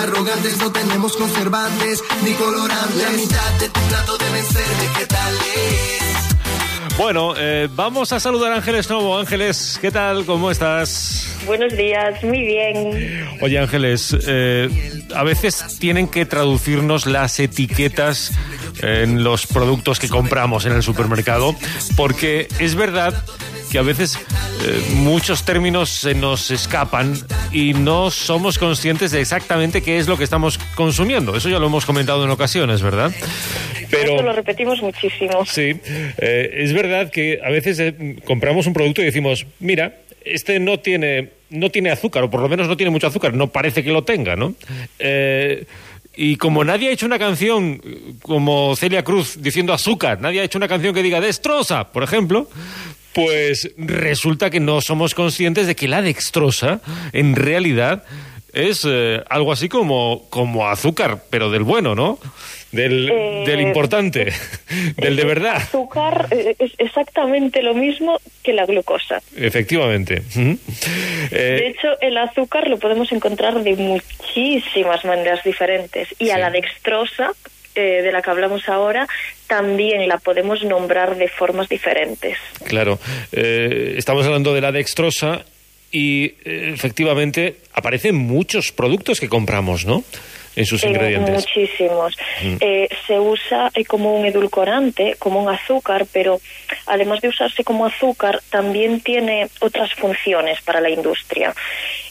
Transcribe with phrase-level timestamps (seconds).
[0.00, 2.96] arrogantes, no tenemos conservantes ni colorantes.
[2.96, 6.00] La mitad de tu plato deben ser vegetales.
[6.96, 9.18] Bueno, eh, vamos a saludar a Ángeles Novo.
[9.18, 10.26] Ángeles, ¿qué tal?
[10.26, 11.38] ¿Cómo estás?
[11.46, 13.26] Buenos días, muy bien.
[13.40, 14.68] Oye, Ángeles, eh,
[15.14, 18.32] a veces tienen que traducirnos las etiquetas
[18.82, 21.54] en los productos que compramos en el supermercado,
[21.96, 23.14] porque es verdad
[23.70, 24.18] que a veces
[24.62, 27.14] eh, muchos términos se nos escapan
[27.52, 31.36] y no somos conscientes de exactamente qué es lo que estamos consumiendo.
[31.36, 33.12] Eso ya lo hemos comentado en ocasiones, ¿verdad?
[33.90, 35.44] Pero Esto lo repetimos muchísimo.
[35.46, 35.74] Sí,
[36.18, 40.78] eh, es verdad que a veces eh, compramos un producto y decimos, mira, este no
[40.78, 43.90] tiene no tiene azúcar o por lo menos no tiene mucho azúcar, no parece que
[43.90, 44.54] lo tenga, ¿no?
[46.16, 47.80] y como nadie ha hecho una canción
[48.22, 52.48] como Celia Cruz diciendo azúcar, nadie ha hecho una canción que diga destroza, por ejemplo,
[53.12, 56.80] pues resulta que no somos conscientes de que la dextrosa,
[57.12, 58.04] en realidad,
[58.52, 62.18] es eh, algo así como, como azúcar, pero del bueno, ¿no?
[62.72, 64.32] Del, eh, del importante,
[64.96, 65.56] del de verdad.
[65.56, 69.20] Azúcar eh, es exactamente lo mismo que la glucosa.
[69.36, 70.22] Efectivamente.
[70.34, 76.08] de hecho, el azúcar lo podemos encontrar de muchísimas maneras diferentes.
[76.18, 77.32] Y a la dextrosa,
[77.80, 79.08] eh, de la que hablamos ahora,
[79.46, 82.36] también la podemos nombrar de formas diferentes.
[82.64, 82.98] Claro,
[83.32, 85.44] eh, estamos hablando de la dextrosa
[85.90, 90.04] y eh, efectivamente aparecen muchos productos que compramos, ¿no?
[90.56, 91.46] En sus ingredientes?
[91.46, 92.16] muchísimos.
[92.42, 92.56] Mm.
[92.60, 96.40] Eh, se usa eh, como un edulcorante, como un azúcar, pero
[96.86, 101.54] además de usarse como azúcar, también tiene otras funciones para la industria.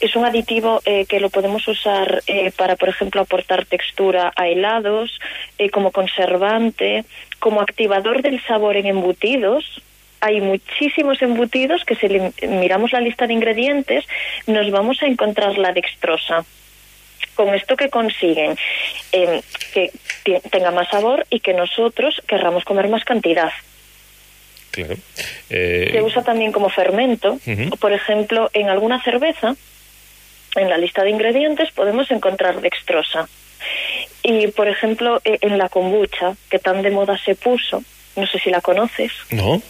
[0.00, 2.22] Es un aditivo eh, que lo podemos usar
[2.56, 5.18] para, por ejemplo, aportar textura a helados,
[5.72, 7.04] como conservante,
[7.38, 9.82] como activador del sabor en embutidos,
[10.20, 12.08] hay muchísimos embutidos que si
[12.46, 14.04] miramos la lista de ingredientes
[14.46, 16.44] nos vamos a encontrar la dextrosa
[17.34, 18.56] con esto que consiguen
[19.12, 19.40] em,
[19.72, 19.92] que
[20.50, 23.50] tenga más sabor y que nosotros querramos comer más cantidad.
[24.70, 24.94] Claro.
[25.50, 27.38] Eh, Se usa también como fermento.
[27.80, 29.54] Por ejemplo, en alguna cerveza,
[30.56, 33.28] en la lista de ingredientes, podemos encontrar dextrosa.
[34.22, 37.82] Y, por ejemplo, e, en la kombucha, que tan de moda se puso,
[38.16, 39.12] no sé si la conoces.
[39.30, 39.62] No.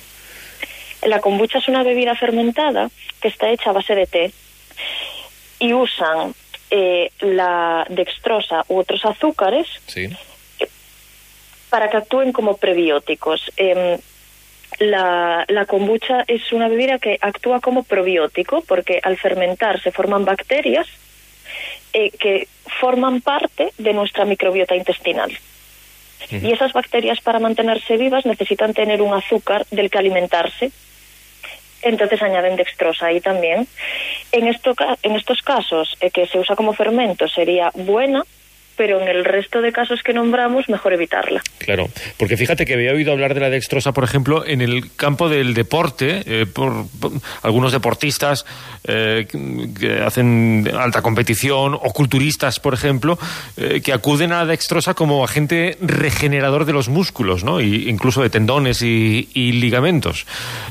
[1.02, 2.88] La kombucha es una bebida fermentada
[3.20, 4.32] que está hecha a base de té
[5.58, 6.34] y usan
[6.70, 9.66] eh, la dextrosa u otros azúcares
[11.70, 13.52] para que actúen como prebióticos.
[13.56, 13.98] Em,
[14.78, 20.24] la, la, kombucha es una bebida que actúa como probiótico porque al fermentar se forman
[20.24, 20.86] bacterias
[21.92, 22.48] eh, que
[22.80, 25.32] forman parte de nuestra microbiota intestinal.
[26.30, 30.72] Y esas bacterias para mantenerse vivas necesitan tener un azúcar del que alimentarse
[31.88, 33.66] entonces añaden dextrosa ahí también.
[34.32, 38.24] En, esto, en estos casos, eh, que se usa como fermento, sería buena
[38.76, 41.42] pero en el resto de casos que nombramos, mejor evitarla.
[41.58, 41.88] Claro,
[42.18, 45.54] porque fíjate que había oído hablar de la dextrosa, por ejemplo, en el campo del
[45.54, 46.84] deporte, eh, por,
[47.42, 48.44] algunos deportistas
[48.86, 49.26] eh,
[49.78, 53.18] que hacen alta competición, o culturistas, por ejemplo,
[53.56, 57.60] eh, que acuden a la dextrosa como agente regenerador de los músculos, ¿no?
[57.60, 59.26] Y incluso de tendones y,
[59.56, 60.26] ligamentos.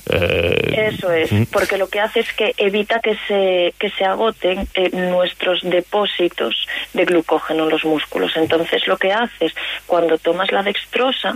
[0.05, 5.61] Eso es, porque lo que hace es que evita que se, que se agoten nuestros
[5.63, 8.35] depósitos de glucógeno en los músculos músculos.
[8.35, 9.53] Entonces lo que haces
[9.85, 11.35] cuando tomas la dextrosa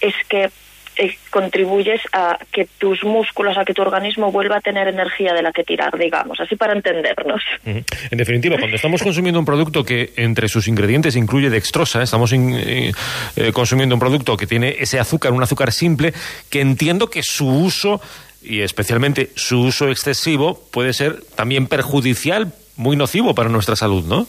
[0.00, 0.50] es que
[0.96, 5.42] eh, contribuyes a que tus músculos, a que tu organismo vuelva a tener energía de
[5.42, 7.42] la que tirar, digamos, así para entendernos.
[7.64, 7.84] En
[8.16, 12.92] definitiva, cuando estamos consumiendo un producto que entre sus ingredientes incluye dextrosa, estamos eh,
[13.34, 16.14] eh, consumiendo un producto que tiene ese azúcar, un azúcar simple,
[16.48, 18.00] que entiendo que su uso
[18.40, 24.28] y especialmente su uso excesivo puede ser también perjudicial, muy nocivo para nuestra salud, ¿no?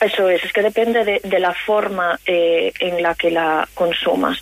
[0.00, 4.40] Eso es, es que depende de, la forma eh, en la que la consumas.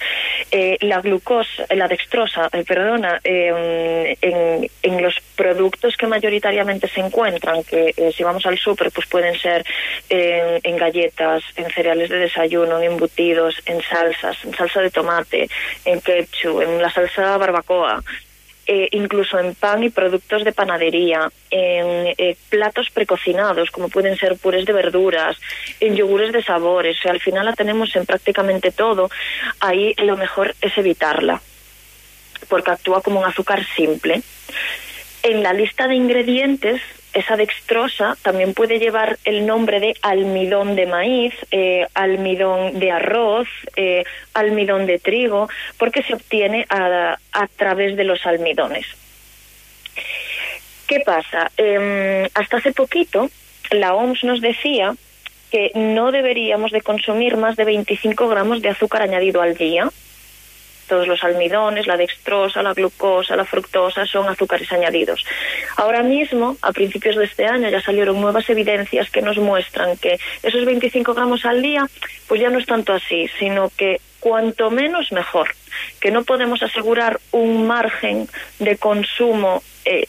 [0.52, 7.64] Eh, la glucosa, la dextrosa, eh, perdona, en, en, los productos que mayoritariamente se encuentran,
[7.64, 9.64] que si vamos al súper, pues pueden ser
[10.08, 15.48] en, galletas, en cereales de desayuno, en embutidos, en salsas, en salsa de tomate,
[15.84, 18.02] en ketchup, en la salsa barbacoa,
[18.70, 24.36] eh, incluso en pan y productos de panadería, en eh, platos precocinados, como pueden ser
[24.36, 25.38] purés de verduras,
[25.80, 26.98] en yogures de sabores.
[26.98, 29.08] O sea, al final la tenemos en prácticamente todo.
[29.60, 31.40] Ahí lo mejor es evitarla,
[32.50, 34.20] porque actúa como un azúcar simple.
[35.22, 36.82] En la lista de ingredientes
[37.18, 43.48] esa dextrosa también puede llevar el nombre de almidón de maíz, eh, almidón de arroz,
[43.76, 44.04] eh,
[44.34, 45.48] almidón de trigo,
[45.78, 47.18] porque se obtiene a,
[47.56, 48.86] través de los almidones.
[50.86, 51.50] ¿Qué pasa?
[51.56, 53.30] Em, hasta hace poquito
[53.70, 54.94] la OMS nos decía
[55.50, 59.90] que no deberíamos de consumir más de 25 gramos de azúcar añadido al día.
[60.88, 65.24] Todos los almidones, la dextrosa, la glucosa, la fructosa son azúcares añadidos.
[65.76, 70.18] Ahora mismo, a principios de este año, ya salieron nuevas evidencias que nos muestran que
[70.42, 71.86] esos 25 gramos al día,
[72.26, 75.54] pues ya no es tanto así, sino que cuanto menos mejor,
[76.00, 80.06] que no podemos asegurar un margen de consumo eh,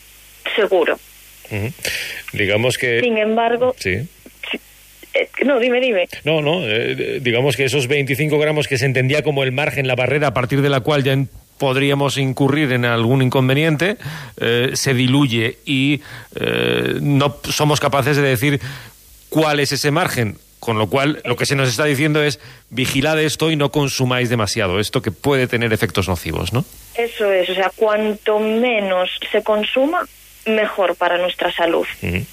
[0.56, 0.98] seguro.
[1.52, 1.74] Uh -huh.
[2.34, 3.02] Digamos que...
[3.02, 3.76] Sin embargo...
[3.78, 4.08] Sí.
[5.14, 6.08] Eh, no, dime, dime.
[6.24, 9.96] No, no, eh, digamos que esos 25 gramos que se entendía como el margen, la
[9.96, 11.16] barrera a partir de la cual ya
[11.60, 13.98] podríamos incurrir en algún inconveniente,
[14.40, 16.02] eh, se diluye y
[16.40, 18.60] eh, no somos capaces de decir
[19.30, 20.38] cuál es ese margen.
[20.60, 22.38] Con lo cual, lo que se nos está diciendo es
[22.70, 26.66] vigilad esto y no consumáis demasiado, esto que puede tener efectos nocivos, ¿no?
[26.96, 30.06] Eso es, o sea, cuanto menos se consuma,
[30.46, 31.88] mejor para nuestra salud.
[32.02, 32.26] Uh -huh.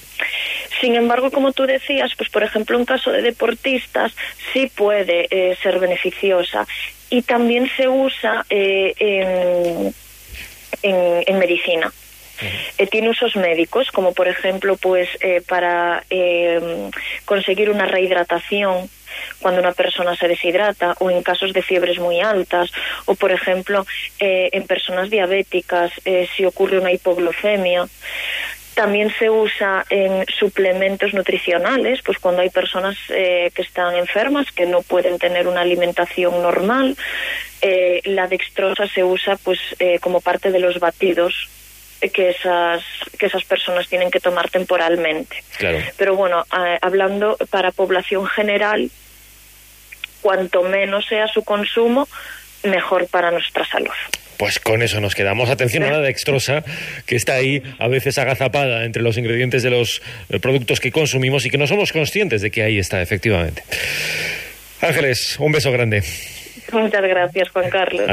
[0.81, 4.13] Sin embargo, como tú decías, pues por ejemplo, en caso de deportistas
[4.53, 6.67] sí puede eh, ser beneficiosa
[7.11, 9.95] y también se usa eh, en,
[10.83, 11.87] en, en, medicina.
[11.89, 12.75] Uh -huh.
[12.79, 16.05] eh, tiene usos médicos, como por ejemplo, pues eh, para
[17.25, 18.91] conseguir una rehidratación
[19.41, 22.71] cuando una persona se deshidrata o en casos de fiebres muy altas
[23.05, 23.87] o por ejemplo
[24.19, 27.87] eh, en personas diabéticas eh, si ocurre una hipoglucemia
[28.77, 34.67] también se usa en suplementos nutricionales, pues cuando hay personas eh, que están enfermas, que
[34.67, 36.95] no pueden tener una alimentación normal.
[37.63, 41.49] Eh, la dextrosa se usa pues eh, como parte de los batidos
[42.13, 42.85] que esas
[43.19, 45.43] que esas personas tienen que tomar temporalmente.
[45.57, 45.79] Claro.
[45.97, 46.45] Pero bueno,
[46.83, 48.91] hablando para población general,
[50.21, 52.07] cuanto menos sea su consumo,
[52.63, 53.97] mejor para nuestra salud.
[54.37, 55.51] Pues con eso nos quedamos.
[55.51, 56.65] Atención a la dextrosa,
[57.07, 60.03] que está ahí a veces agazapada entre los ingredientes de los
[60.41, 63.63] productos que consumimos y que no somos conscientes de que ahí está, efectivamente.
[64.81, 66.03] Ángeles, un beso grande.
[66.73, 68.03] Muchas gracias, Juan Carlos.